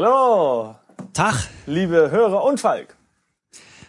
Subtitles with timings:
[0.00, 0.74] Hallo,
[1.14, 2.94] Tag, liebe Hörer und Falk.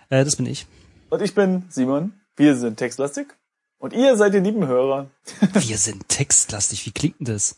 [0.09, 0.65] äh, das bin ich.
[1.09, 2.13] Und ich bin Simon.
[2.37, 3.35] Wir sind Textlastik.
[3.77, 5.07] Und ihr seid die lieben Hörer.
[5.53, 6.85] Wir sind textlastig.
[6.85, 7.57] Wie klingt denn das?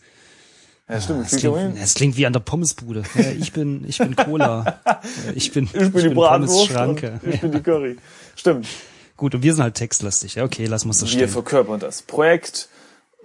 [0.89, 1.27] Ja, stimmt.
[1.31, 3.04] Es klingt klingt, es klingt wie an der Pommesbude.
[3.13, 4.79] Ja, ich bin, ich bin Cola.
[5.36, 7.20] Ich bin, ich bin die Bratwurst Schranke.
[7.23, 7.97] und ich bin die Curry.
[8.36, 8.66] Stimmt.
[9.16, 10.34] Gut, und wir sind halt textlastig.
[10.34, 11.29] Ja, okay, lass uns das Wir stehen.
[11.29, 12.68] verkörpern das Projekt.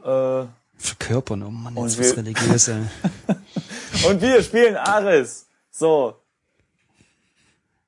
[0.04, 0.44] Äh,
[0.76, 2.82] Verkörpern, oh Mann, jetzt was wir- religiös, ey.
[4.06, 5.46] und wir spielen Ares.
[5.70, 6.16] So.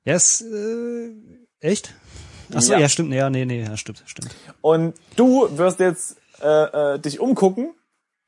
[0.03, 1.11] Ja, ist, äh,
[1.59, 1.93] echt?
[2.55, 2.79] Ach so, Ja.
[2.79, 2.89] ja.
[2.89, 4.33] stimmt, ja, nee, nee, ja, stimmt, stimmt.
[4.61, 7.73] Und du wirst jetzt äh, äh, dich umgucken,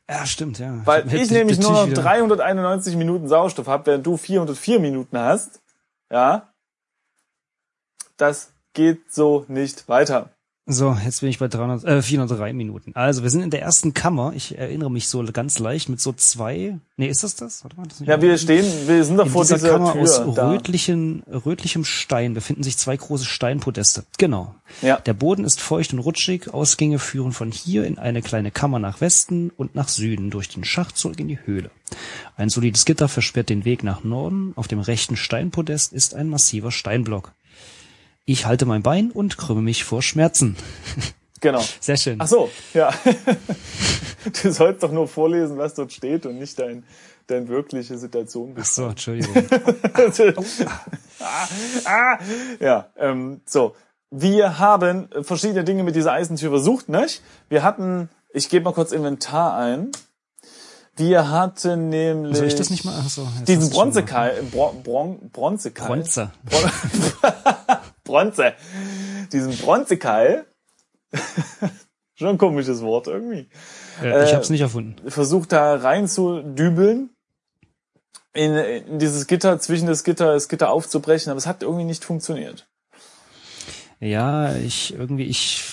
[0.09, 0.81] Ja, stimmt, ja.
[0.85, 4.79] weil ich die- nämlich nur noch Tisch wieder- 391 Minuten Sauerstoff habe, während du 404
[4.79, 5.61] Minuten hast.
[6.11, 6.51] Ja.
[8.17, 10.29] Das geht so nicht weiter.
[10.71, 12.91] So, jetzt bin ich bei 300, äh, 403 Minuten.
[12.93, 14.33] Also, wir sind in der ersten Kammer.
[14.35, 17.63] Ich erinnere mich so ganz leicht mit so zwei, nee, ist das das?
[17.63, 20.01] Warte mal, das Ja, wir stehen, wir sind doch In vor dieser dieser Kammer Tür
[20.03, 20.51] aus da.
[20.51, 24.03] rötlichen, rötlichem Stein befinden sich zwei große Steinpodeste.
[24.19, 24.53] Genau.
[24.83, 24.97] Ja.
[24.99, 26.53] Der Boden ist feucht und rutschig.
[26.53, 30.63] Ausgänge führen von hier in eine kleine Kammer nach Westen und nach Süden durch den
[30.63, 31.71] Schacht zurück in die Höhle.
[32.37, 34.53] Ein solides Gitter versperrt den Weg nach Norden.
[34.55, 37.31] Auf dem rechten Steinpodest ist ein massiver Steinblock.
[38.29, 40.55] Ich halte mein Bein und krümme mich vor Schmerzen.
[41.41, 41.63] Genau.
[41.79, 42.17] Sehr schön.
[42.19, 42.93] Ach so, ja.
[44.43, 46.83] Du sollst doch nur vorlesen, was dort steht und nicht dein,
[47.25, 49.33] dein wirkliche Situation Ach so, Entschuldigung.
[51.85, 52.19] ah,
[52.59, 53.75] ja, ähm, so.
[54.11, 57.23] Wir haben verschiedene Dinge mit dieser Eisentür versucht, nicht?
[57.47, 59.91] Wir hatten, ich gebe mal kurz Inventar ein.
[60.97, 63.01] Wir hatten nämlich Soll ich das nicht mal?
[63.03, 65.87] Ach so, diesen Bronzekeil, Bron, Bron, Bronzekeil.
[65.87, 66.31] Bronze.
[68.09, 68.53] Bronze.
[69.31, 70.45] Diesen Bronzekeil.
[72.15, 73.47] Schon ein komisches Wort irgendwie.
[74.03, 74.95] Äh, ich Äh, hab's nicht erfunden.
[75.09, 77.11] Versucht da rein zu dübeln.
[78.33, 82.03] In, in dieses Gitter, zwischen das Gitter, das Gitter aufzubrechen, aber es hat irgendwie nicht
[82.05, 82.67] funktioniert.
[83.99, 85.63] Ja, ich irgendwie, ich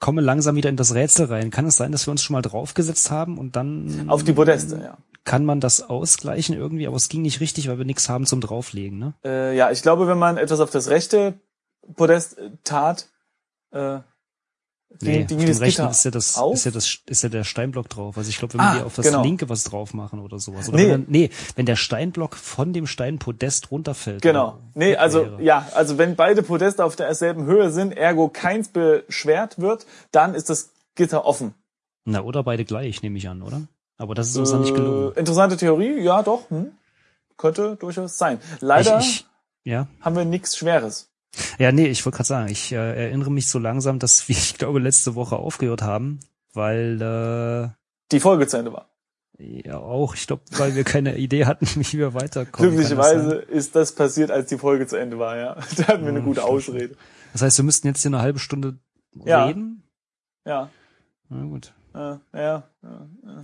[0.00, 1.50] komme langsam wieder in das Rätsel rein.
[1.50, 4.76] Kann es sein, dass wir uns schon mal draufgesetzt haben und dann Auf die Podeste,
[4.82, 4.96] ja.
[5.24, 8.40] kann man das ausgleichen irgendwie, aber es ging nicht richtig, weil wir nichts haben zum
[8.40, 9.14] drauflegen, ne?
[9.24, 11.34] Äh, ja, ich glaube, wenn man etwas auf das rechte
[11.94, 13.08] Podest äh, tat,
[13.72, 13.98] äh,
[15.02, 16.54] Nee, ging, auf ging dem rechten Gitter ist ja das, auf.
[16.54, 18.18] ist ja das, ist ja der Steinblock drauf.
[18.18, 19.22] Also ich glaube, wenn Ah, wir auf das genau.
[19.22, 20.68] linke was drauf machen oder sowas.
[20.68, 20.82] Oder Nee.
[20.84, 24.20] Wenn, dann- nee, wenn der Steinblock von dem Steinpodest runterfällt.
[24.20, 24.58] Genau.
[24.74, 25.42] Nee, also wäre.
[25.44, 30.50] ja, also wenn beide Podeste auf derselben Höhe sind, ergo keins beschwert wird, dann ist
[30.50, 31.54] das Gitter offen.
[32.04, 33.62] Na, oder beide gleich, nehme ich an, oder?
[33.96, 35.12] Aber das ist uns dann nicht gelungen.
[35.14, 36.72] Äh, interessante Theorie, ja doch, hm.
[37.36, 38.40] könnte durchaus sein.
[38.58, 39.06] Leider Ich,
[39.64, 39.86] ich, ja.
[40.00, 41.09] haben wir nichts Schweres.
[41.58, 42.76] Ja, nee, ich wollte gerade sagen, ich äh,
[43.06, 46.20] erinnere mich so langsam, dass wir, ich glaube, letzte Woche aufgehört haben,
[46.52, 47.74] weil
[48.12, 48.88] Die Folge zu Ende war.
[49.38, 52.70] äh, ja auch, ich glaube, weil wir keine Idee hatten, wie wir weiterkommen.
[52.72, 55.54] Glücklicherweise ist das passiert, als die Folge zu Ende war, ja.
[55.76, 56.44] Da hatten wir eine Hm, gute.
[56.44, 56.96] Ausrede.
[57.32, 58.78] Das heißt, wir müssten jetzt hier eine halbe Stunde
[59.24, 59.46] Ja.
[59.46, 59.84] reden?
[60.44, 60.70] Ja.
[61.28, 61.72] Na gut.
[61.94, 63.42] Äh, ja, ja, ja.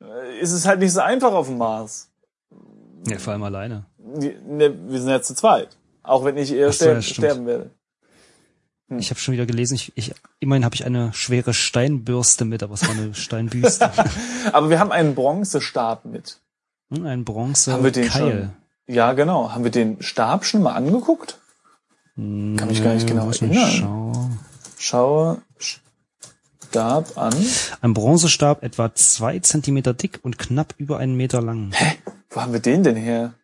[0.00, 2.10] Äh, Ist es halt nicht so einfach auf dem Mars.
[3.06, 3.86] Ja, vor allem alleine.
[3.98, 5.76] Ne, wir sind ja zu zweit.
[6.08, 7.70] Auch wenn ich eher Ach so, sterben, ja, sterben werde.
[8.88, 8.98] Hm.
[8.98, 12.74] Ich habe schon wieder gelesen, ich, ich immerhin habe ich eine schwere Steinbürste mit, aber
[12.74, 13.90] es war eine Steinbüste.
[14.52, 16.40] Aber wir haben einen Bronzestab mit.
[16.90, 18.50] Hm, Ein Bronze Haben wir den Keil.
[18.86, 19.52] Ja, genau.
[19.52, 21.38] Haben wir den Stab schon mal angeguckt?
[22.16, 23.70] Kann mich gar nicht genau erinnern.
[23.70, 24.38] schauen.
[24.78, 27.34] Schaue Stab an.
[27.82, 31.72] Ein Bronzestab etwa zwei Zentimeter dick und knapp über einen Meter lang.
[32.30, 33.34] Wo haben wir den denn her?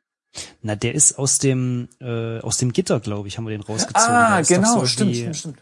[0.63, 4.15] Na, der ist aus dem äh, aus dem Gitter, glaube ich, haben wir den rausgezogen.
[4.15, 5.59] Ah, genau, so stimmt, stimmt, stimmt.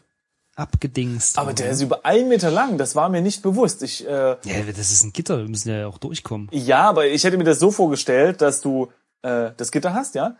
[0.55, 1.39] Abgedingst.
[1.39, 2.77] Aber der ist über einen Meter lang.
[2.77, 3.83] Das war mir nicht bewusst.
[3.83, 4.37] Ich, äh, Ja,
[4.77, 6.49] das ist ein Gitter, wir müssen ja auch durchkommen.
[6.53, 8.89] ja, aber ich hätte mir das so vorgestellt, dass du
[9.23, 10.37] äh, das Gitter hast, ja.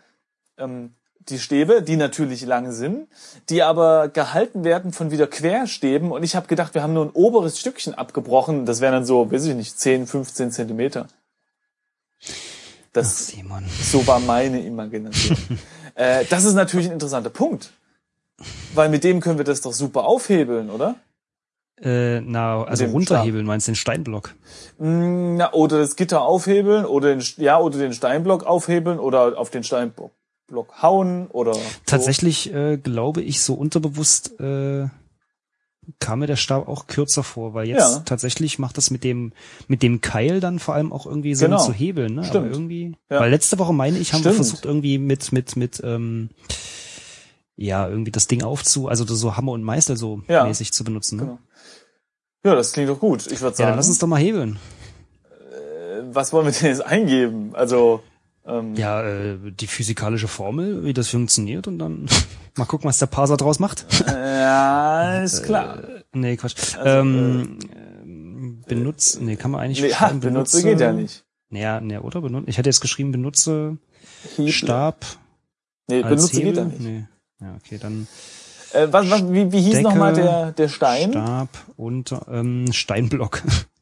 [0.57, 0.93] Ähm,
[1.29, 3.07] die Stäbe, die natürlich lang sind,
[3.49, 6.11] die aber gehalten werden von wieder Querstäben.
[6.11, 8.65] Und ich habe gedacht, wir haben nur ein oberes Stückchen abgebrochen.
[8.65, 11.07] Das wären dann so, weiß ich nicht, 10, 15 Zentimeter.
[12.93, 13.63] Ach, Das, Simon.
[13.81, 15.37] so war meine Imagination.
[15.95, 17.73] äh, das ist natürlich ein interessanter Punkt.
[18.73, 20.95] Weil mit dem können wir das doch super aufhebeln, oder?
[21.81, 24.35] Äh, na, also runterhebeln, meinst du den Steinblock?
[24.77, 29.49] Mm, Na, oder das Gitter aufhebeln oder den, ja, oder den Steinblock aufhebeln oder auf
[29.49, 30.11] den Steinblock
[30.81, 31.61] hauen oder so.
[31.85, 34.87] Tatsächlich äh, glaube ich, so unterbewusst äh,
[35.99, 37.99] kam mir der Stab auch kürzer vor, weil jetzt Ja.
[38.05, 39.33] tatsächlich macht das mit dem
[39.67, 41.63] mit dem Keil dann vor allem auch irgendwie Sinn Genau.
[41.65, 42.23] zu hebeln, ne?
[42.23, 42.45] Stimmt.
[42.45, 43.19] Aber irgendwie, Ja.
[43.19, 44.45] weil letzte Woche meine ich, haben wir Stimmt.
[44.47, 46.29] versucht irgendwie mit mit mit ähm,
[47.55, 50.45] ja irgendwie das Ding aufzu, also so Hammer und Meißel so Ja.
[50.45, 51.17] mäßig zu benutzen.
[51.17, 51.23] Ne?
[51.23, 51.39] Genau.
[52.45, 53.25] Ja, das klingt doch gut.
[53.27, 54.59] Ich würde Ja, sagen, dann lass uns doch mal hebeln.
[55.51, 57.51] äh, was wollen wir denn jetzt eingeben?
[57.55, 58.01] Also,
[58.45, 62.07] Ähm, Ja, äh, die physikalische Formel, wie das funktioniert und dann
[62.57, 63.85] mal gucken, was der Parser draus macht.
[64.07, 65.79] ja, ist klar.
[66.13, 66.75] nee, Quatsch.
[66.77, 71.23] Also, ähm, ähm, benutz, nee, kann man eigentlich Nee, schreiben, benutze geht ja nicht.
[71.49, 72.21] Naja, nee, oder?
[72.21, 73.77] Benut ich hätte jetzt geschrieben, benutze
[74.35, 74.51] Hebel.
[74.51, 75.05] Stab
[75.87, 76.45] Nee, benutze Hebel.
[76.45, 76.79] geht ja nicht.
[76.81, 77.05] Nee.
[77.41, 78.07] Ja, okay, dann
[78.73, 81.11] Äh, was, was, wie, wie hieß nochmal der, der Stein?
[81.11, 83.43] Stab und ähm, Steinblock.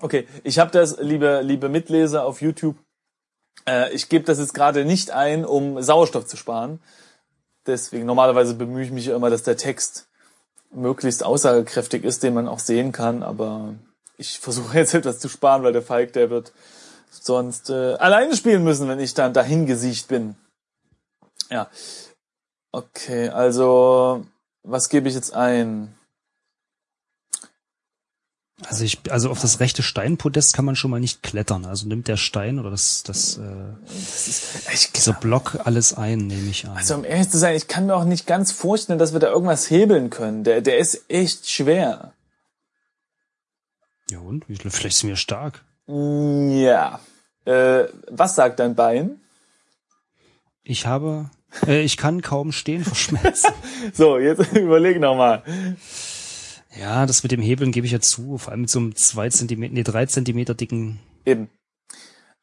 [0.00, 2.76] Okay, ich habe das, liebe, liebe Mitleser auf YouTube,
[3.66, 6.80] äh, ich gebe das jetzt gerade nicht ein, um Sauerstoff zu sparen.
[7.66, 10.08] Deswegen, normalerweise bemühe ich mich immer, dass der Text
[10.70, 13.74] möglichst aussagekräftig ist, den man auch sehen kann, aber
[14.16, 16.52] ich versuche jetzt etwas zu sparen, weil der Falk, der wird
[17.10, 20.36] sonst äh, alleine spielen müssen, wenn ich dann dahin gesiegt bin.
[21.50, 21.68] Ja.
[22.70, 24.24] Okay, also
[24.62, 25.97] was gebe ich jetzt ein?
[28.66, 31.64] Also ich, also auf das rechte Steinpodest kann man schon mal nicht klettern.
[31.64, 33.42] Also nimmt der Stein oder das, das, äh,
[33.86, 36.76] Das ist, ich, dieser Block alles ein, nehme ich an.
[36.76, 39.28] Also um ehrlich zu sein, ich kann mir auch nicht ganz vorstellen, dass wir da
[39.28, 40.42] irgendwas hebeln können.
[40.42, 42.12] Der, der ist echt schwer.
[44.10, 44.46] ja und?
[44.48, 45.64] Vielleicht sind wir stark.
[45.86, 47.00] Ja.
[47.44, 49.20] Äh, was sagt dein Bein?
[50.64, 51.30] Ich habe,
[51.66, 53.52] äh, ich kann kaum stehen vor Schmerzen.
[53.94, 55.44] So, jetzt überleg nochmal.
[56.76, 59.28] Ja, das mit dem Hebeln gebe ich ja zu, vor allem mit so einem zwei
[59.30, 61.50] Zentimeter, nee, drei Zentimeter dicken Eben.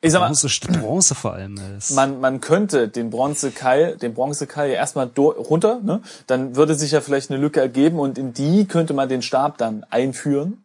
[0.01, 0.49] Ich sag mal, Bronze,
[0.79, 1.55] Bronze vor allem.
[1.55, 6.01] Das, man, man könnte den Bronzekeil, den Bronzekeil ja erstmal runter, ne?
[6.27, 9.57] Dann würde sich ja vielleicht eine Lücke ergeben und in die könnte man den Stab
[9.57, 10.63] dann einführen.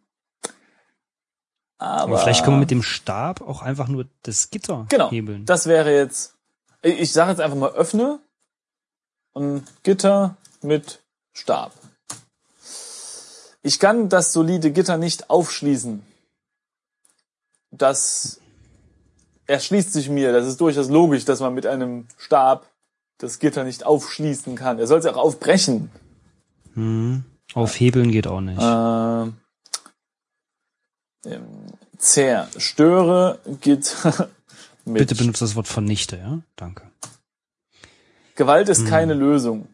[1.79, 5.45] Aber, aber vielleicht kann man mit dem Stab auch einfach nur das Gitter genau, hebeln.
[5.45, 6.35] das wäre jetzt,
[6.83, 8.19] ich ich sage jetzt einfach mal öffne
[9.33, 11.01] und Gitter mit
[11.33, 11.71] Stab.
[13.63, 16.01] Ich kann das solide Gitter nicht aufschließen.
[17.71, 18.41] Das
[19.45, 20.33] erschließt sich mir.
[20.33, 22.67] Das ist durchaus logisch, dass man mit einem Stab
[23.17, 24.79] das Gitter nicht aufschließen kann.
[24.79, 25.91] Er soll es auch aufbrechen.
[26.73, 27.23] Hm.
[27.53, 28.61] Aufhebeln geht auch nicht.
[28.61, 29.35] Ähm,
[31.97, 34.29] zerstöre Gitter
[34.85, 36.39] mit Bitte benutzt das Wort vernichte, ja?
[36.55, 36.89] Danke.
[38.35, 39.67] Gewalt ist keine Lösung.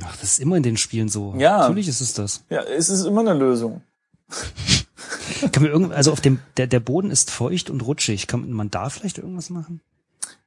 [0.00, 1.34] Ach, das ist immer in den Spielen so.
[1.36, 1.58] Ja.
[1.58, 2.44] Natürlich ist es das.
[2.48, 3.82] Ja, es ist immer eine Lösung.
[5.52, 8.26] Kann man irgend, also auf dem, der, der Boden ist feucht und rutschig.
[8.26, 9.80] Kann man da vielleicht irgendwas machen?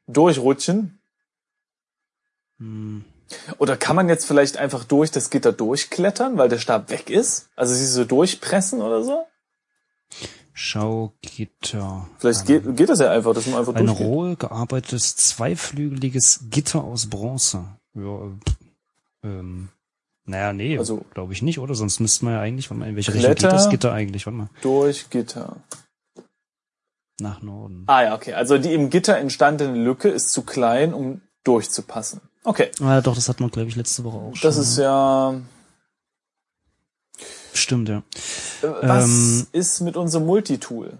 [0.07, 1.00] Durchrutschen.
[2.59, 3.06] Hm.
[3.57, 7.50] Oder kann man jetzt vielleicht einfach durch das Gitter durchklettern, weil der Stab weg ist?
[7.56, 9.25] Also sie so durchpressen oder so?
[10.53, 12.07] Schaugitter.
[12.19, 17.07] Vielleicht geht, geht das ja einfach, dass man einfach Ein roh gearbeitetes, zweiflügeliges Gitter aus
[17.09, 17.65] Bronze.
[17.94, 18.31] Ja, äh,
[19.25, 19.69] ähm,
[20.25, 21.75] naja, nee, Also- glaube ich nicht, oder?
[21.75, 24.25] Sonst müsste man ja eigentlich, warte mal, in welche Richtung geht das Gitter eigentlich?
[24.25, 25.57] Warte mal, Durch Gitter.
[27.19, 27.83] nach Norden.
[27.88, 28.33] Ah ja, okay.
[28.33, 32.22] Also die im Gitter entstandene Lücke ist zu klein, um durchzupassen.
[32.44, 32.72] Okay.
[32.81, 34.48] Ah, doch, das hatten wir, glaube ich, letzte Woche auch schon.
[34.50, 35.39] Das ist ja.
[37.54, 38.04] Stimmt, ja.
[38.62, 40.98] Äh, Was Ähm, ist mit unserem Multitool?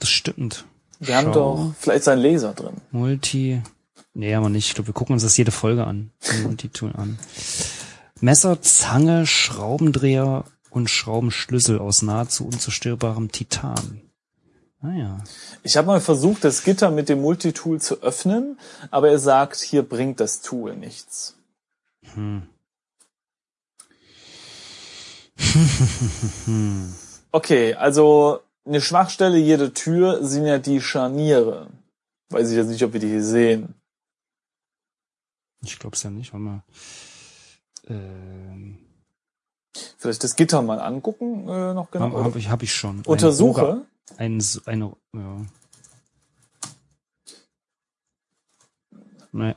[0.00, 0.64] Das stimmt.
[0.98, 1.56] Wir haben Schau.
[1.68, 2.76] doch vielleicht seinen Laser drin.
[2.90, 3.62] Multi.
[4.14, 4.68] Nee, aber nicht.
[4.68, 6.10] Ich glaube, wir gucken uns das jede Folge an.
[6.30, 7.18] Die Multitool an.
[8.20, 14.02] Messer, Zange, Schraubendreher und Schraubenschlüssel aus nahezu unzerstörbarem Titan.
[14.80, 15.24] Ah ja.
[15.62, 18.58] Ich habe mal versucht, das Gitter mit dem Multitool zu öffnen,
[18.90, 21.36] aber er sagt, hier bringt das Tool nichts.
[22.14, 22.42] Hm.
[27.34, 31.68] Okay, also eine Schwachstelle jeder Tür sind ja die Scharniere.
[32.28, 33.74] Weiß ich jetzt nicht, ob wir die hier sehen.
[35.62, 36.32] Ich glaub's ja nicht.
[36.32, 36.62] Warte mal.
[37.88, 38.78] Ähm,
[39.96, 42.12] Vielleicht das Gitter mal angucken, äh, noch genau.
[42.12, 43.02] hab, hab ich, hab ich schon.
[43.06, 43.86] Untersuche.
[44.16, 45.36] Ein, eine, ja.
[49.32, 49.54] Nee.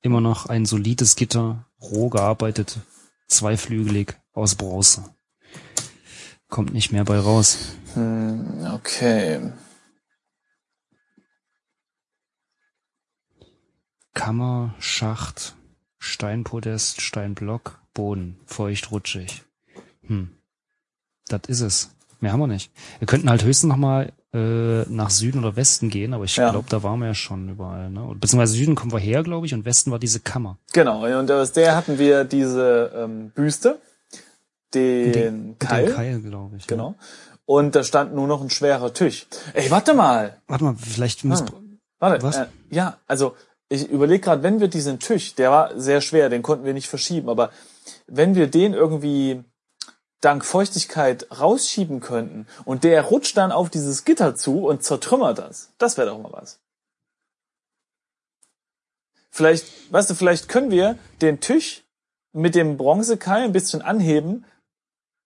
[0.00, 2.78] Immer noch ein solides Gitter, roh gearbeitet,
[3.26, 5.04] zweiflügelig, aus Bronze.
[6.48, 7.58] Kommt nicht mehr bei raus.
[7.94, 9.52] Hm, okay.
[14.14, 15.54] Kammer, Schacht,
[15.98, 19.42] Steinpodest, Steinblock, Boden, feucht, rutschig.
[20.06, 20.30] Hm.
[21.28, 21.90] Das ist es.
[22.20, 22.70] Mehr haben wir nicht.
[23.00, 26.50] Wir könnten halt höchstens noch mal äh, nach Süden oder Westen gehen, aber ich Ja.
[26.50, 27.90] glaube, da waren wir ja schon überall.
[27.90, 28.02] Ne?
[28.02, 30.58] Und Beziehungsweise Süden kommen wir her, glaube ich, und Westen war diese Kammer.
[30.72, 33.78] Genau, und aus der hatten wir diese ähm, Büste,
[34.74, 36.66] den Mit Keil, dem Keil, glaube ich.
[36.66, 36.94] genau.
[37.46, 39.26] Und da stand nur noch ein schwerer Tisch.
[39.52, 40.38] Ey, warte mal.
[40.46, 41.42] Warte mal, vielleicht muss...
[41.42, 41.46] Ah.
[41.98, 42.36] Warte, Was?
[42.36, 43.36] Äh, ja, also
[43.74, 46.88] ich überlege gerade, wenn wir diesen Tisch, der war sehr schwer, den konnten wir nicht
[46.88, 47.50] verschieben, aber
[48.06, 49.42] wenn wir den irgendwie
[50.20, 55.72] dank Feuchtigkeit rausschieben könnten und der rutscht dann auf dieses Gitter zu und zertrümmert das.
[55.78, 56.60] Das wäre doch mal was.
[59.30, 61.84] Vielleicht, weißt du, vielleicht können wir den Tisch
[62.32, 64.46] mit dem Bronzekeil ein bisschen anheben,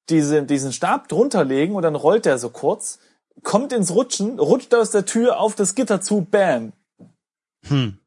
[0.08, 2.98] diese, diesen Stab drunter legen und dann rollt der so kurz,
[3.42, 6.72] kommt ins Rutschen, rutscht aus der Tür auf das Gitter zu, bam.
[7.66, 7.98] Hm.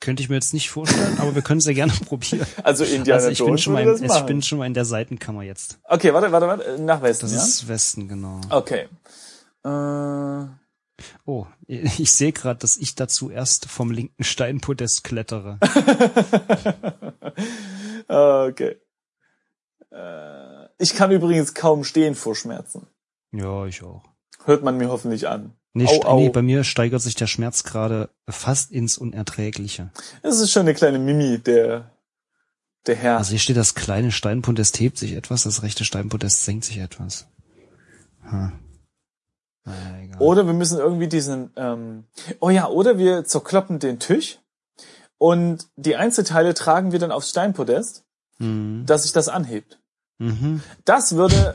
[0.00, 2.46] Könnte ich mir jetzt nicht vorstellen, aber wir können es ja gerne probieren.
[2.62, 4.84] Also Indiana Also ich bin Jones schon mal, in, ich bin schon mal in der
[4.84, 5.80] Seitenkammer jetzt.
[5.84, 7.42] Okay, warte, warte, warte, nach Westen, Das ja?
[7.42, 8.40] ist Westen, genau.
[8.50, 8.88] Okay.
[9.64, 10.46] Äh,
[11.24, 15.58] Oh, ich sehe gerade, dass ich dazu erst vom linken Steinpodest klettere.
[18.08, 18.76] okay.
[19.92, 22.86] Äh, ich kann übrigens kaum stehen vor Schmerzen.
[23.32, 24.02] ja, ich auch.
[24.44, 25.52] Hört man mir hoffentlich an.
[25.74, 26.16] Nee, Au, au.
[26.20, 29.90] nee, bei mir steigert sich der Schmerz gerade fast ins Unerträgliche.
[30.22, 31.90] Das ist schon eine kleine Mimi, der,
[32.86, 33.18] der Herr.
[33.18, 37.26] Also hier steht, das kleine Steinpodest hebt sich etwas, das rechte Steinpodest senkt sich etwas.
[38.22, 38.52] Hm.
[39.64, 40.20] Naja, egal.
[40.20, 42.04] Oder wir müssen irgendwie diesen, ähm,
[42.40, 44.38] oh ja, oder wir zerkloppen den Tisch
[45.18, 48.04] und die Einzelteile tragen wir dann aufs Steinpodest,
[48.40, 48.86] Mhm.
[48.86, 49.80] dass sich das anhebt.
[50.18, 50.62] Mhm.
[50.84, 51.54] Das würde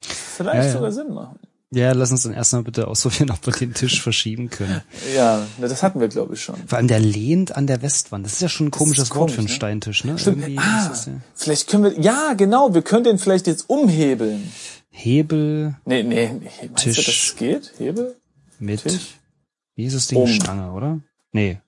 [0.00, 0.72] vielleicht Ja, ja.
[0.72, 1.40] sogar Sinn machen.
[1.74, 4.82] Ja, lass uns dann erstmal bitte ausprobieren, ob wir den Tisch verschieben können.
[5.14, 6.56] Ja, das hatten wir, glaube ich, schon.
[6.66, 8.24] Vor allem der lehnt an der Westwand.
[8.24, 9.54] Das ist ja schon ein komisches ist Wort für komisch, einen ne?
[9.54, 10.18] Steintisch, ne?
[10.18, 10.38] Stimmt.
[10.38, 14.52] Irgendwie Ah, das ja vielleicht können wir, ja, genau, wir können den vielleicht jetzt umhebeln.
[14.90, 16.96] Hebel Nee, nee, nee Tisch.
[16.96, 17.72] du, das geht?
[17.78, 18.16] Hebel?
[18.60, 19.18] mit, Tisch?
[19.74, 20.18] wie ist das Ding?
[20.18, 20.28] Um.
[20.28, 21.00] Stange, oder?
[21.32, 21.60] Nee.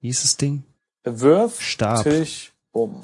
[0.00, 0.64] Wie ist das Ding?
[1.04, 2.02] Wirf, Stab.
[2.02, 3.00] Tisch, um.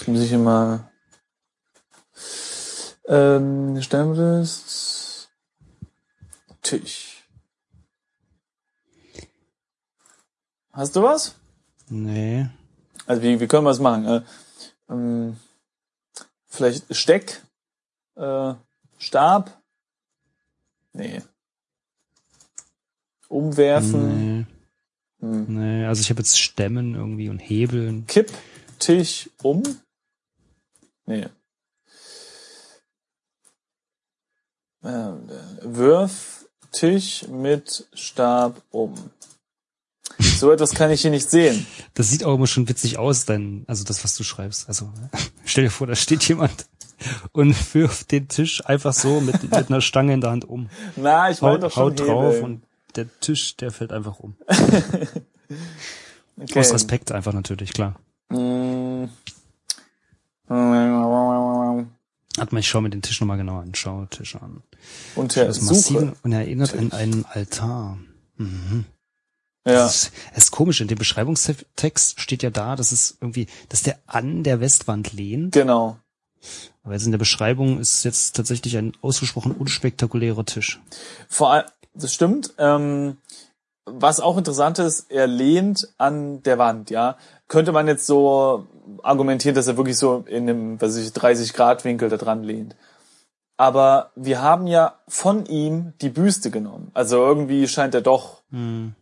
[0.00, 0.90] Jetzt muss ich immer
[3.06, 5.28] ähm, Steinpodest,
[6.62, 7.28] Tisch.
[10.72, 11.34] Hast du was?
[11.90, 12.48] Nee.
[13.04, 14.06] Also wie, wie können wir es machen?
[14.06, 14.22] Äh,
[14.88, 15.36] ähm,
[16.46, 17.42] vielleicht Steck,
[18.16, 18.54] äh,
[18.96, 19.60] Stab?
[20.94, 21.20] Nee.
[23.28, 24.46] Umwerfen, Nee.
[25.20, 25.44] hm.
[25.48, 28.06] Nee, also ich habe jetzt Stämmen irgendwie und Hebeln.
[28.06, 28.32] Kipp,
[28.78, 29.62] Tisch, um?
[31.06, 31.26] Nee.
[34.82, 38.94] Ähm, äh, Wirf, Tisch mit Stab um.
[40.18, 41.66] So etwas kann ich hier nicht sehen.
[41.94, 44.68] Das sieht auch immer schon witzig aus, dein, also das, was du schreibst.
[44.68, 44.90] Also
[45.44, 46.66] stell dir vor, da steht jemand
[47.32, 50.70] und wirft den Tisch einfach so mit, mit einer Stange in der Hand um.
[50.96, 52.62] Na, ich meine Haut, doch schon haut drauf und
[52.96, 54.36] der Tisch, der fällt einfach um.
[56.40, 56.58] Okay.
[56.58, 58.00] Aus Respekt einfach natürlich, klar.
[58.30, 59.04] Mm.
[60.50, 63.74] Warte mal, ich schau mir den Tisch nochmal genauer an.
[63.74, 64.62] Schau Tisch an.
[65.14, 66.16] Unter Das Massive Suche.
[66.22, 67.98] und erinnert an einen Altar.
[68.36, 68.84] Mhm.
[69.64, 69.74] Ja.
[69.74, 73.82] Das ist, es ist komisch, in dem Beschreibungstext steht ja da, dass es irgendwie, dass
[73.82, 75.52] der an der Westwand lehnt.
[75.52, 75.98] Genau.
[76.82, 80.80] Aber jetzt in der Beschreibung ist jetzt tatsächlich ein ausgesprochen unspektakulärer Tisch.
[81.28, 82.54] Vor allem, das stimmt.
[82.58, 83.18] Ähm,
[83.84, 87.18] was auch interessant ist, er lehnt an der Wand, ja.
[87.48, 88.66] Könnte man jetzt so
[89.02, 92.42] argumentieren, dass er wirklich so in einem, was weiß ich, 30 Grad Winkel da dran
[92.42, 92.76] lehnt.
[93.56, 96.90] Aber wir haben ja von ihm die Büste genommen.
[96.94, 98.94] Also irgendwie scheint er doch Hm.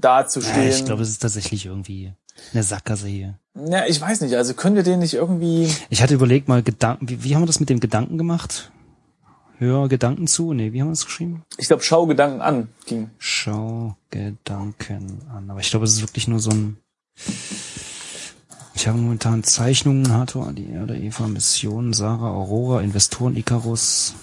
[0.00, 0.68] da zu Ja, stehen.
[0.68, 2.12] ich glaube, es ist tatsächlich irgendwie
[2.52, 3.38] eine Sackgasse hier.
[3.54, 4.36] ja, ich weiß nicht.
[4.36, 7.46] Also können wir den nicht irgendwie, Ich hatte überlegt mal Gedanken, wie, wie haben wir
[7.46, 8.70] das mit dem Gedanken gemacht?
[9.58, 10.52] Hör Gedanken zu?
[10.52, 11.42] Nee, wie haben wir das geschrieben?
[11.56, 13.10] ich glaube, Schaugedanken an ging.
[13.18, 15.48] Schau Gedanken an.
[15.50, 16.76] Aber ich glaube, es ist wirklich nur so ein.
[18.76, 24.14] Ich habe momentan Zeichnungen, Hathor, die Erde, Eva, Mission, Sarah, Aurora, Investoren, Icarus,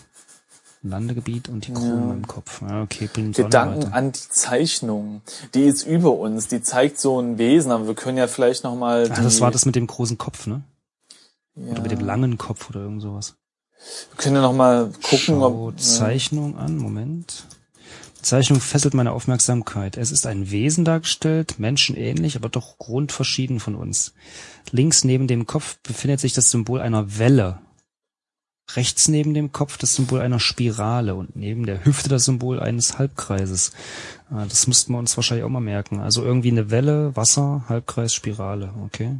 [0.84, 2.62] Landegebiet und die Krone im Kopf.
[2.62, 5.22] Ja, okay, bringt Gedanken an die Zeichnung.
[5.56, 6.50] Die ist über uns.
[6.50, 9.10] Die zeigt so ein Wesen, aber wir können ja vielleicht noch mal.
[9.10, 10.62] Ah, die, das war das mit dem großen Kopf, ne?
[11.56, 11.72] Ja.
[11.72, 13.36] Oder mit dem langen Kopf oder irgend sowas.
[14.12, 15.80] Wir können ja noch mal gucken, Schau ob.
[15.80, 17.48] Zeichnung an, Moment.
[18.24, 19.98] Zeichnung fesselt meine Aufmerksamkeit.
[19.98, 24.14] Es ist ein Wesen dargestellt, menschenähnlich, aber doch grundverschieden von uns.
[24.72, 27.60] Links neben dem Kopf befindet sich das Symbol einer Welle.
[28.76, 32.98] Rechts neben dem Kopf das Symbol einer Spirale und neben der Hüfte das Symbol eines
[32.98, 33.74] Halbkreises.
[34.32, 36.00] Ah, Das müssten wir uns wahrscheinlich auch mal merken.
[36.00, 38.74] Also irgendwie eine Welle, Wasser, Halbkreis, Spirale.
[38.86, 39.20] Okay.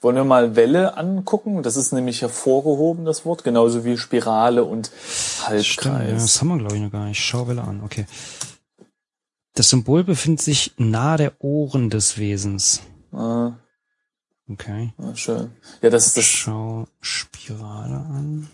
[0.00, 1.62] Wollen wir mal Welle angucken?
[1.62, 6.22] Das ist nämlich hervorgehoben, das Wort, genauso wie Spirale und Stimmt, ja, Halbkreis.
[6.22, 7.20] das haben wir, glaube ich, noch gar nicht.
[7.22, 8.06] Schauwelle an, okay.
[9.54, 12.80] Das Symbol befindet sich nahe der Ohren des Wesens.
[13.12, 13.52] Ah,
[14.50, 14.92] Okay.
[14.98, 15.52] ah, schön.
[15.80, 18.48] Ja, das ist das, Schau Spirale an.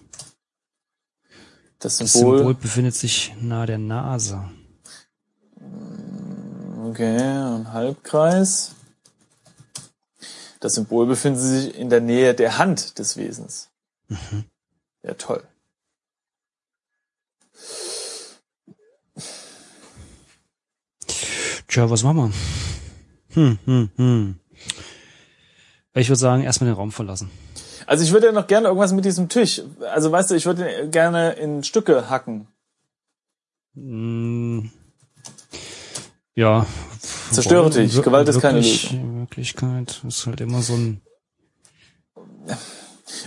[1.78, 2.38] das Das Symbol.
[2.38, 4.44] Symbol befindet sich nahe der Nase.
[6.88, 8.75] Okay, ein Halbkreis.
[10.60, 13.70] Das Symbol befindet sich in der Nähe der Hand des Wesens.
[15.02, 15.42] Ja, toll.
[21.68, 22.32] Tja, was machen wir?
[23.34, 24.40] Hm, hm, hm.
[25.94, 27.30] Ich würde sagen, erstmal den Raum verlassen.
[27.86, 29.62] Also ich würde ja noch gerne irgendwas mit diesem Tisch.
[29.80, 32.48] Also weißt du, ich würde gerne in Stücke hacken.
[33.75, 34.70] Hm.
[36.34, 36.66] Ja.
[37.33, 38.02] Zerstöre dich.
[38.02, 41.00] Gewalt ist keine wirklich- Wirklichkeit ist halt immer so ein.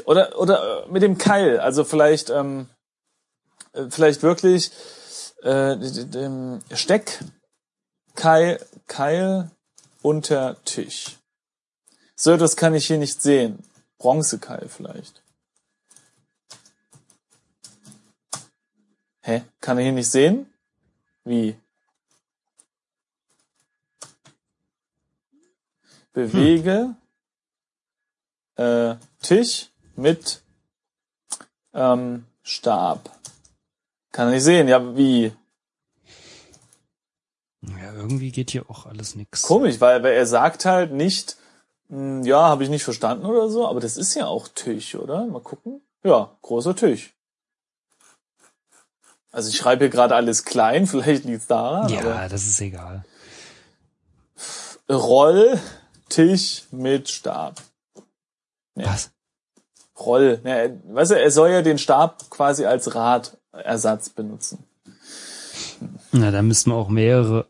[0.05, 1.59] Oder oder äh, mit dem Keil.
[1.59, 2.67] Also vielleicht ähm,
[3.73, 4.71] äh, vielleicht wirklich
[5.43, 7.23] äh, dem Steck
[8.15, 9.51] Keil Keil
[10.01, 11.17] unter Tisch.
[12.15, 13.63] So das kann ich hier nicht sehen.
[13.97, 15.21] Bronzekeil vielleicht.
[19.21, 19.43] Hä?
[19.61, 20.51] Kann er hier nicht sehen?
[21.25, 21.55] Wie?
[26.13, 26.95] Bewege
[28.55, 30.41] äh, Tisch mit
[31.73, 33.09] ähm, Stab.
[34.11, 34.67] Kann nicht sehen.
[34.67, 35.31] Ja, wie?
[37.61, 39.43] Ja, irgendwie geht hier auch alles nix.
[39.43, 41.37] Komisch, weil, weil er sagt halt nicht,
[41.89, 45.25] hm, ja, habe ich nicht verstanden oder so, aber das ist ja auch Tisch, oder?
[45.25, 45.81] Mal gucken.
[46.03, 47.13] Ja, großer Tisch.
[49.31, 53.05] Also ich schreibe hier gerade alles klein, vielleicht liegt's daran, Ja, das ist egal.
[54.89, 55.59] Roll,
[56.09, 57.61] Tisch mit Stab.
[58.75, 58.85] Ja.
[58.87, 59.11] Was?
[59.99, 60.39] Roll.
[60.43, 64.63] Ja, er- weißt du, er soll ja den Stab quasi als Radersatz benutzen.
[66.11, 67.47] Na, da müssten wir auch mehrere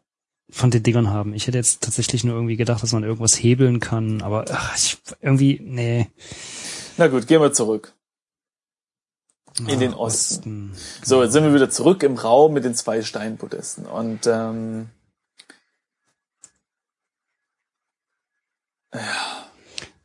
[0.52, 1.34] von den Dingern haben.
[1.34, 4.98] Ich hätte jetzt tatsächlich nur irgendwie gedacht, dass man irgendwas hebeln kann, aber ach, ich,
[5.22, 6.10] irgendwie, nee.
[6.98, 7.94] Na gut, gehen wir zurück.
[9.68, 10.74] In den Ah, Osten.
[11.04, 13.86] So, jetzt sind wir wieder zurück im Raum mit den zwei Steinpodesten.
[13.86, 14.90] Und ähm,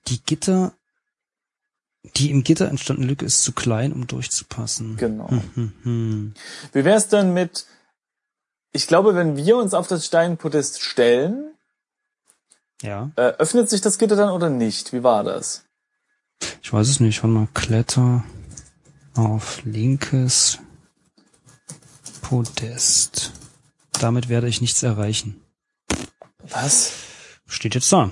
[0.08, 0.74] Die Gitter,
[2.16, 4.96] die im Gitter entstandene Lücke ist zu klein, um durchzupassen.
[4.96, 5.30] genau.
[5.30, 6.34] Hm, hm.
[6.72, 7.66] Wie wär's denn mit,
[8.72, 11.54] ich glaube, wenn wir uns auf das Steinpodest stellen,
[12.82, 14.92] Ja, äh, öffnet sich das Gitter dann oder nicht?
[14.92, 15.64] Wie war das?
[16.62, 17.22] ich weiß es nicht.
[17.22, 18.24] Warte mal, Kletter
[19.14, 20.58] auf linkes
[22.20, 23.32] Podest.
[23.92, 25.40] Damit werde ich nichts erreichen.
[26.40, 26.92] Was?
[27.46, 28.10] Steht jetzt da.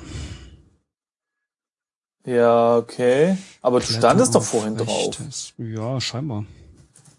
[2.25, 3.37] Ja, okay.
[3.61, 4.89] Aber du Kletter standest doch vorhin drauf.
[4.89, 5.55] rechtes.
[5.59, 6.45] Ja, scheinbar.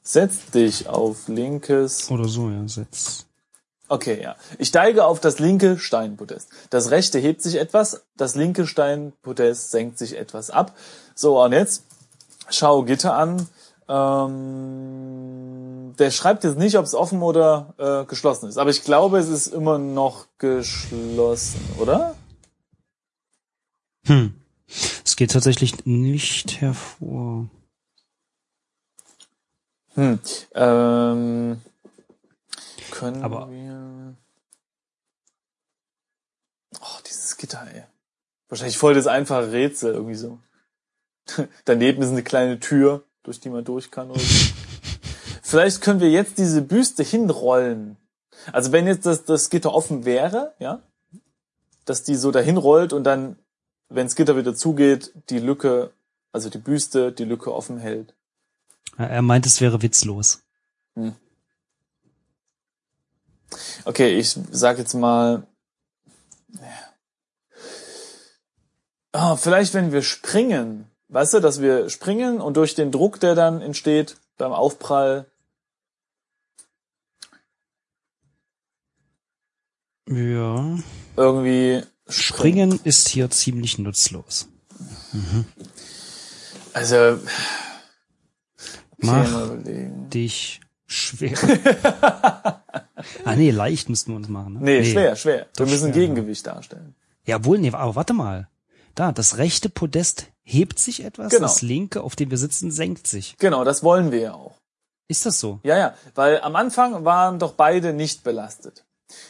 [0.02, 2.10] Setz dich auf linkes.
[2.10, 3.26] Oder so, ja, Setz.
[3.89, 4.36] Okay, ja.
[4.60, 6.50] Ich steige auf das linke Steinpodest.
[6.70, 10.76] Das rechte hebt sich etwas, das linke Steinpodest senkt sich etwas ab.
[11.16, 11.84] So, und jetzt
[12.50, 13.48] schau Gitter an.
[13.89, 15.54] Ähm,
[16.00, 18.58] der schreibt jetzt nicht, ob es offen oder äh, geschlossen ist.
[18.58, 22.16] Aber ich glaube, es ist immer noch geschlossen, oder?
[24.06, 24.34] Hm.
[25.13, 27.47] Es geht tatsächlich nicht hervor.
[29.93, 30.19] Hm.
[30.56, 31.62] Ähm,
[32.89, 34.15] können Aber- wir...
[36.82, 37.84] Oh, dieses Gitter, ey.
[38.49, 40.39] Wahrscheinlich voll das einfache Rätsel, irgendwie so.
[41.65, 44.26] Daneben ist eine kleine Tür, durch die man durch kann oder so.
[45.43, 47.97] Vielleicht können wir jetzt diese Büste hinrollen.
[48.52, 50.82] Also wenn jetzt das, das Gitter offen wäre, ja,
[51.86, 53.38] dass die so dahin rollt und dann,
[53.93, 55.91] wenn das Gitter wieder zugeht, die Lücke,
[56.32, 58.13] also die Büste, die Lücke offen hält.
[58.97, 60.41] Er meint, es wäre witzlos.
[63.86, 65.45] Okay, ich sag jetzt mal.
[69.12, 73.36] Ah, vielleicht wenn wir springen, weißt du, dass wir springen und durch den Druck, der
[73.36, 75.27] dann entsteht beim Aufprall,
[80.08, 80.77] Ja.
[81.15, 84.48] irgendwie Springen ist hier ziemlich nutzlos.
[86.74, 87.20] Also okay,
[88.98, 91.38] Mach dich schwer.
[93.26, 94.54] ah nee, leicht müssten wir uns machen.
[94.54, 94.60] Ne?
[94.62, 95.48] Nee, schwer, schwer.
[95.56, 96.96] Wir müssen schwer, Gegengewicht darstellen.
[97.26, 98.50] Jawohl, nee, aber warte mal.
[98.96, 101.44] Da, das rechte Podest hebt sich etwas, Genau.
[101.44, 103.36] das linke, auf dem wir sitzen, senkt sich.
[103.39, 104.56] Genau, das wollen wir ja auch.
[105.08, 105.60] Ist das so?
[105.63, 108.86] Ja, ja, weil am Anfang waren doch beide nicht belastet.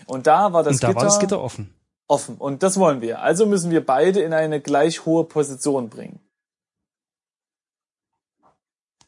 [0.05, 1.73] Und da war das, Und da Gitter, war das Gitter offen.
[2.07, 2.37] Offen.
[2.37, 3.21] Und das wollen wir.
[3.21, 6.19] Also müssen wir beide in eine gleich hohe Position bringen.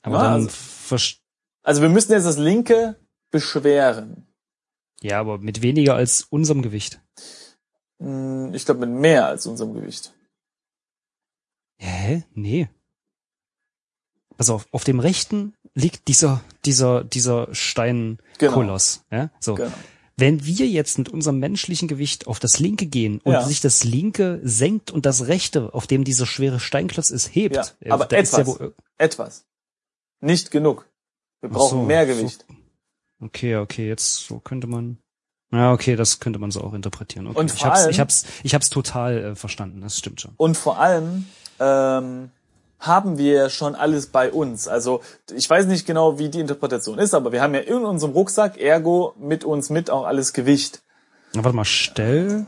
[0.01, 0.33] Aber Ja, dann
[0.89, 1.05] also-
[1.63, 2.99] Also wir müssen jetzt das linke
[3.31, 4.27] beschweren.
[5.01, 7.01] ja, aber mit weniger als unserem Gewicht.
[7.99, 10.13] Hm, Ich glaube mit mehr als unserem Gewicht.
[11.77, 12.23] Hä?
[12.33, 12.69] Nee.
[14.37, 19.05] Pass auf, auf dem rechten liegt dieser, dieser, dieser Steinkoloss.
[19.11, 19.31] Ja?
[19.39, 19.55] So.
[19.55, 19.73] Genau.
[20.17, 23.43] Wenn wir jetzt mit unserem menschlichen Gewicht auf das linke gehen und Ja.
[23.43, 27.65] sich das linke senkt und das rechte, auf dem dieser schwere Steinklotz ist, hebt, Ja,
[27.81, 28.47] äh, aber ist ja etwas.
[28.59, 29.45] wohl- Etwas.
[30.21, 30.87] Nicht genug.
[31.41, 32.45] Wir brauchen so, mehr so- Gewicht.
[33.21, 34.97] Okay, okay, jetzt so könnte man.
[35.51, 37.27] Ja, okay, das könnte man so auch interpretieren.
[37.27, 37.37] Okay.
[37.39, 39.81] Und ich vor hab's, allem- ich hab's, ich hab's total äh, verstanden.
[39.81, 40.31] Das stimmt schon.
[40.37, 41.25] Und vor allem
[41.59, 42.31] ähm,
[42.79, 44.67] haben wir schon alles bei uns.
[44.67, 45.01] Also
[45.33, 48.57] ich weiß nicht genau, wie die Interpretation ist, aber wir haben ja in unserem Rucksack,
[48.57, 50.83] ergo mit uns mit auch alles Gewicht.
[51.33, 52.45] Na, warte mal, stell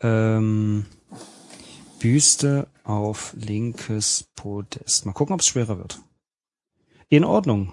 [0.00, 0.86] ähm,
[1.98, 5.06] Büste auf linkes Podest.
[5.06, 5.98] Mal gucken, ob es schwerer wird.
[7.08, 7.72] In Ordnung.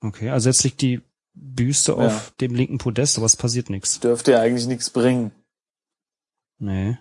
[0.00, 1.00] Okay, also jetzt liegt die
[1.34, 1.98] Büste Ja.
[1.98, 4.00] auf dem linken Podest, aber es passiert nichts.
[4.00, 5.32] Dürfte ja eigentlich nichts bringen.
[6.58, 6.98] Nee.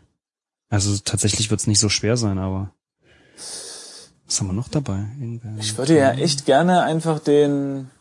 [0.74, 2.74] Also tatsächlich wird es nicht so schwer sein, aber
[4.26, 5.06] was haben wir noch dabei?
[5.20, 5.56] Ingwer.
[5.60, 7.92] Ich würde ja echt gerne einfach den.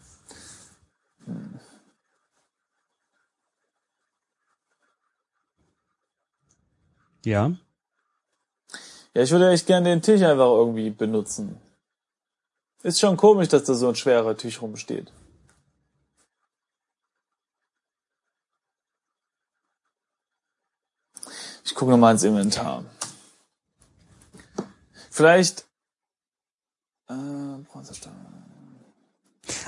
[7.26, 7.52] Ja.
[9.12, 11.58] Ja, ich würde echt gerne den Tisch einfach irgendwie benutzen.
[12.82, 15.12] Ist schon komisch, dass da so ein schwerer Tisch rumsteht.
[21.64, 22.84] Ich gucke nochmal ins Inventar.
[25.10, 25.66] Vielleicht.
[27.08, 27.14] Äh.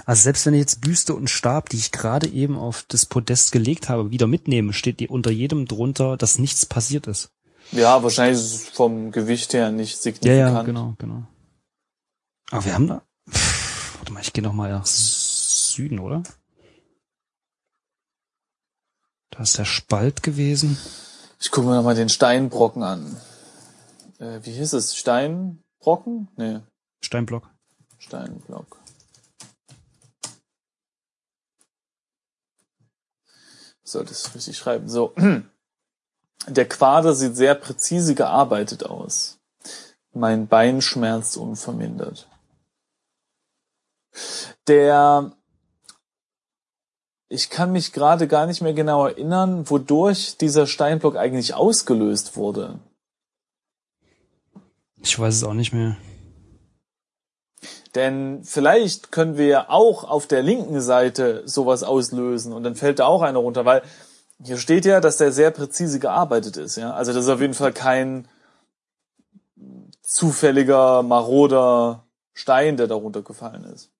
[0.06, 3.52] Also selbst wenn ich jetzt Büste und Stab, die ich gerade eben auf das Podest
[3.52, 7.30] gelegt habe, wieder mitnehme, steht die unter jedem drunter, dass nichts passiert ist.
[7.72, 10.54] Ja, wahrscheinlich ist es vom Gewicht her nicht Ja, signifikant.
[10.56, 11.26] ja, genau, genau.
[12.50, 13.02] Aber wir haben da.
[13.30, 16.22] Pff, warte mal, ich gehe noch mal nach Süden, oder?
[19.30, 20.78] Da ist der Spalt gewesen.
[21.44, 23.20] Ich gucke mir nochmal den Steinbrocken an.
[24.18, 24.96] Äh, wie hieß es?
[24.96, 26.28] Steinbrocken?
[26.36, 26.60] Nee,
[27.02, 27.50] Steinblock.
[27.98, 28.80] Steinblock.
[33.82, 34.88] Sollte es richtig schreiben.
[34.88, 35.14] So.
[36.48, 39.38] Der Quader sieht sehr präzise gearbeitet aus.
[40.14, 42.26] Mein Bein schmerzt unvermindert.
[44.66, 45.36] Der
[47.34, 52.78] ich kann mich gerade gar nicht mehr genau erinnern, wodurch dieser Steinblock eigentlich ausgelöst wurde.
[55.02, 55.96] Ich weiß es auch nicht mehr.
[57.94, 63.06] Denn vielleicht können wir auch auf der linken Seite sowas auslösen und dann fällt da
[63.06, 63.82] auch einer runter, weil
[64.42, 66.76] hier steht ja, dass der sehr präzise gearbeitet ist.
[66.76, 66.94] Ja?
[66.94, 68.28] Also das ist auf jeden Fall kein
[70.02, 73.93] zufälliger, maroder Stein, der da runtergefallen ist.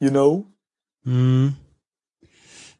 [0.00, 0.46] You know?
[1.04, 1.54] Hm.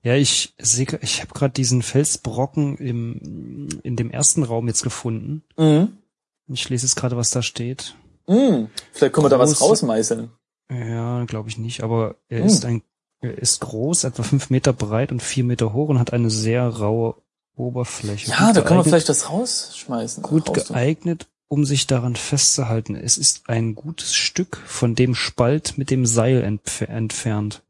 [0.02, 5.42] Ja, ich sehe, ich habe gerade diesen Felsbrocken im in dem ersten Raum jetzt gefunden.
[5.56, 5.98] Mhm.
[6.46, 7.94] Ich lese jetzt gerade, was da steht.
[8.26, 8.68] Mhm.
[8.92, 10.30] Vielleicht können wir da was rausmeißeln.
[10.70, 11.82] Ja, glaube ich nicht.
[11.82, 12.46] Aber er Hm.
[12.46, 12.82] ist ein,
[13.20, 16.66] er ist groß, etwa fünf Meter breit und vier Meter hoch und hat eine sehr
[16.68, 17.16] raue
[17.56, 18.30] Oberfläche.
[18.30, 20.22] Ja, da können wir vielleicht das rausschmeißen.
[20.22, 22.94] gut geeignet, um sich daran festzuhalten.
[22.94, 27.62] Es ist ein gutes Stück von dem Spalt mit dem Seil entf entfernt.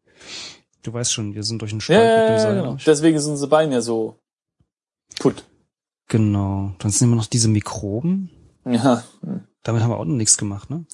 [0.83, 2.55] Du weißt schon, wir sind durch einen Ja, Spalt ja, mit dem ja, Seil.
[2.57, 2.71] genau.
[2.73, 2.85] durch.
[2.85, 4.17] Deswegen ist unser Bein ja so
[5.19, 5.45] put.
[6.09, 6.75] Genau.
[6.79, 8.31] Dann nehmen wir noch diese Mikroben.
[8.65, 9.05] Ja.
[9.63, 10.87] Damit haben wir auch noch nichts gemacht, ne?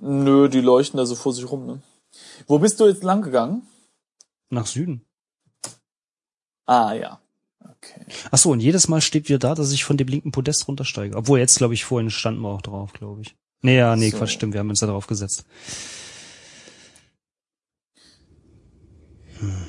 [0.00, 1.82] Nö, die leuchten da so vor sich rum, ne?
[2.46, 3.62] Wo bist du jetzt lang gegangen?
[4.48, 5.04] Nach Süden.
[6.66, 7.20] Ah, ja.
[7.94, 8.06] Okay.
[8.30, 11.16] Ach so, und jedes Mal steht wieder da, dass ich von dem linken Podest runtersteige.
[11.16, 13.36] Obwohl jetzt, glaube ich, vorhin standen wir auch drauf, glaube ich.
[13.62, 14.18] Nee, ja, nee, So.
[14.18, 15.44] Quatsch, stimmt, wir haben uns da drauf gesetzt.
[19.38, 19.66] Hm.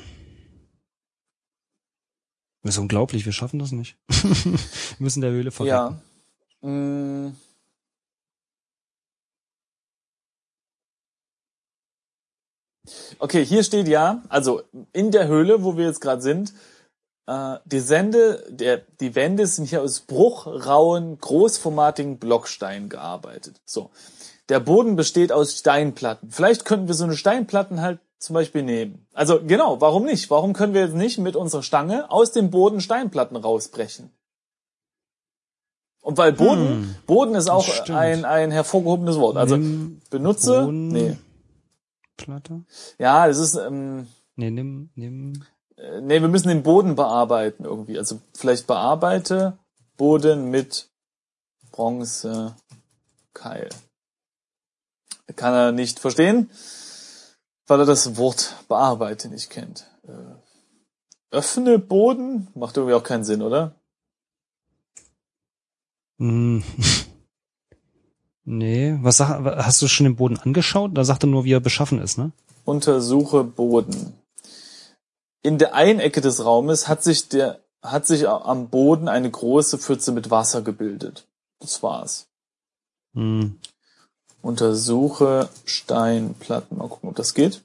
[2.62, 3.96] Das ist unglaublich, wir schaffen das nicht.
[4.08, 4.58] wir
[4.98, 6.00] müssen der Höhle verrecken.
[6.62, 6.68] Ja.
[6.68, 7.34] Mm.
[13.18, 16.52] Okay, hier steht ja, also in der Höhle, wo wir jetzt gerade sind,
[17.66, 23.60] die Sende, der, die Wände sind hier aus bruchrauen, großformatigen Blocksteinen gearbeitet.
[23.66, 23.90] So.
[24.48, 26.30] Der Boden besteht aus Steinplatten.
[26.30, 29.06] Vielleicht könnten wir so eine Steinplatten halt zum Beispiel nehmen.
[29.12, 30.30] Also genau, warum nicht?
[30.30, 34.10] Warum können wir jetzt nicht mit unserer Stange aus dem Boden Steinplatten rausbrechen?
[36.00, 39.36] Und weil Boden, Hm, Boden ist auch ein, ein hervorgehobenes Wort.
[39.36, 41.18] Also nimm benutze, Boden- nee.
[42.16, 42.64] Platte?
[42.98, 45.44] Ja, das ist, ähm, Nee, nimm, nimm.
[45.78, 47.98] Äh, nee, wir müssen den Boden bearbeiten irgendwie.
[47.98, 49.58] Also vielleicht bearbeite
[49.96, 50.90] Boden mit
[51.72, 52.54] Bronze
[53.34, 53.68] Keil.
[55.36, 56.50] Kann er nicht verstehen,
[57.66, 59.86] weil er das Wort bearbeite nicht kennt.
[60.06, 60.34] Äh,
[61.30, 63.74] öffne Boden macht irgendwie auch keinen Sinn, oder?
[66.18, 66.62] Hm.
[68.50, 70.92] Nee, was sag, hast du schon den Boden angeschaut?
[70.94, 72.32] Da sagt er nur, wie er beschaffen ist, ne?
[72.64, 74.14] Untersuche Boden.
[75.42, 79.78] In der einen Ecke des Raumes hat sich der, hat sich am Boden eine große
[79.78, 81.26] Pfütze mit Wasser gebildet.
[81.60, 82.28] Das war's.
[83.14, 83.58] Hm.
[84.42, 86.78] Untersuche Steinplatten.
[86.78, 87.64] Mal gucken, ob das geht.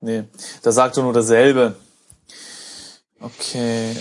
[0.00, 0.24] Nee,
[0.62, 1.76] da sagt er nur dasselbe.
[3.20, 3.96] Okay.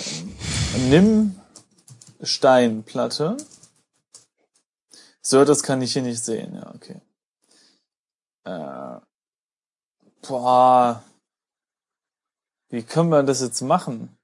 [0.90, 1.40] Nimm
[2.22, 3.38] Steinplatte.
[5.22, 6.56] So, das kann ich hier nicht sehen.
[6.56, 7.02] Ja, okay.
[8.44, 9.00] Äh,
[10.28, 11.04] boah.
[12.76, 14.18] Wie können wir das jetzt machen?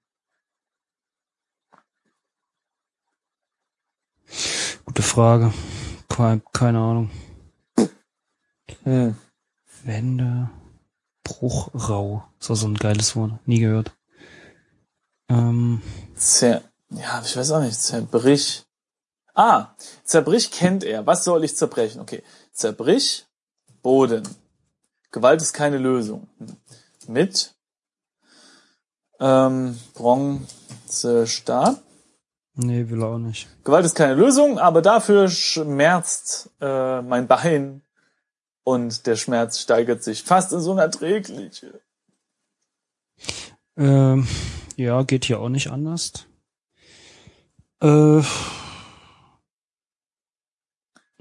[4.84, 5.54] Gute Frage.
[6.10, 7.12] Keine, keine Ahnung.
[8.84, 9.16] Hm.
[9.86, 10.50] Wände.
[11.24, 12.26] Bruchrau.
[12.42, 13.40] Ist auch so ein geiles Wort.
[13.48, 13.96] Nie gehört.
[15.30, 15.82] Ähm,
[16.18, 17.82] Zer ja, ich weiß auch nicht.
[17.82, 18.66] Zerbrich.
[19.34, 21.08] Ah, zerbrich kennt er.
[21.08, 22.02] Was soll ich zerbrechen?
[22.02, 22.22] Okay.
[22.52, 23.26] Zerbrich,
[23.82, 24.28] Boden.
[25.10, 26.28] Gewalt ist keine Lösung.
[27.08, 27.56] Mit
[29.22, 31.82] ähm, Bronzestab.
[32.56, 33.48] nee, will er auch nicht.
[33.64, 37.84] Gewalt ist keine Lösung, aber dafür schmerzt äh, mein Bein
[38.64, 41.80] und der Schmerz steigert sich fast ins Unerträgliche.
[43.78, 44.28] Ähm,
[44.76, 46.26] ja, geht hier auch nicht anders.
[47.82, 48.22] Äh,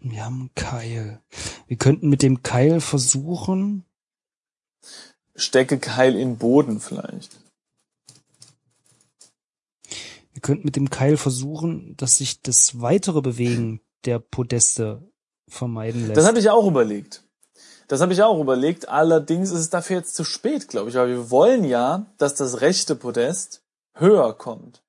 [0.03, 1.21] wir haben einen Keil.
[1.67, 3.85] Wir könnten mit dem Keil versuchen.
[5.35, 7.39] Stecke Keil in Boden vielleicht.
[10.41, 15.07] Wir könnten mit dem Keil versuchen, dass sich das weitere Bewegen der Podeste
[15.47, 16.17] vermeiden lässt.
[16.17, 17.25] Das habe ich auch überlegt.
[17.89, 18.89] Das habe ich auch überlegt.
[18.89, 20.97] Allerdings ist es dafür jetzt zu spät, glaube ich.
[20.97, 24.83] Weil wir wollen ja, dass das rechte Podest höher kommt.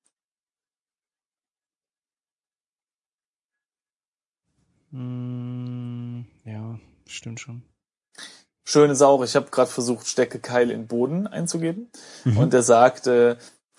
[4.92, 7.64] Mm, ja, stimmt schon.
[8.64, 11.92] Schön ist auch, ich habe gerade versucht, Stecke Keil in Boden einzugeben.
[12.24, 13.36] Und er sagt, äh,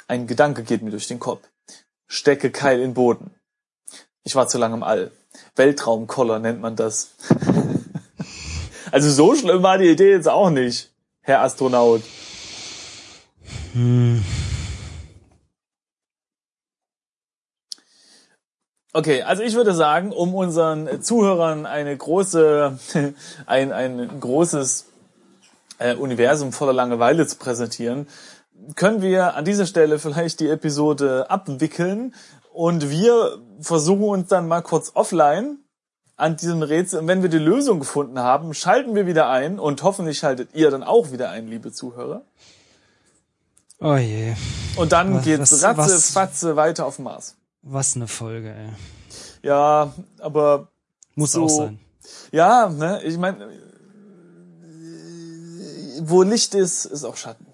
[0.06, 1.48] ein Gedanke geht mir durch den Kopf.
[2.12, 3.30] Stecke Keil in Boden.
[4.22, 5.12] Ich war zu lange im All.
[5.56, 7.12] Weltraumkoller nennt man das.
[8.92, 10.90] also so schlimm war die Idee jetzt auch nicht,
[11.22, 12.02] Herr Astronaut.
[13.72, 14.22] Hm.
[18.92, 22.78] Okay, also ich würde sagen, um unseren Zuhörern eine große,
[23.46, 24.84] ein, ein großes
[25.78, 28.06] äh, Universum voller Langeweile zu präsentieren,
[28.76, 32.14] können wir an dieser Stelle vielleicht die Episode abwickeln
[32.52, 35.58] und wir versuchen uns dann mal kurz offline
[36.16, 39.82] an diesem Rätsel und wenn wir die Lösung gefunden haben, schalten wir wieder ein und
[39.82, 42.22] hoffentlich schaltet ihr dann auch wieder ein, liebe Zuhörer.
[43.80, 44.34] Oh je.
[44.76, 47.34] Und dann Was- geht's was- ratze, was- fatze weiter auf Mars.
[47.62, 48.68] Was eine Folge, ey.
[49.42, 50.68] Ja, aber
[51.14, 51.44] Muss So.
[51.44, 51.78] auch sein.
[52.30, 53.48] Ja, ne, ich meine,
[56.00, 57.46] wo Licht ist, ist auch Schatten.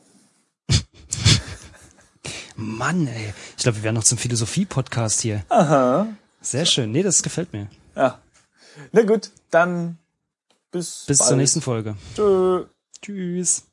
[2.61, 3.33] Mann, ey.
[3.57, 5.45] Ich glaube, wir werden noch zum Philosophie-Podcast hier.
[5.49, 6.09] Aha.
[6.41, 6.91] Sehr schön.
[6.91, 7.69] Nee, das gefällt mir.
[7.95, 8.21] Ja.
[8.91, 9.97] Na gut, dann
[10.73, 11.29] bis Bis bald.
[11.29, 11.97] zur nächsten Folge.
[12.17, 12.65] Tschö.
[13.01, 13.68] Tschüss.